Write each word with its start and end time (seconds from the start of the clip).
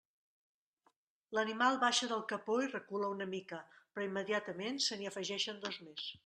L'animal 1.37 1.77
baixa 1.83 2.09
del 2.13 2.23
capó 2.31 2.55
i 2.63 2.71
recula 2.71 3.11
una 3.17 3.29
mica, 3.35 3.61
però 3.93 4.07
immediatament 4.09 4.81
se 4.87 4.99
n'hi 5.03 5.11
afegeixen 5.13 5.63
dos 5.69 5.79
més. 5.89 6.11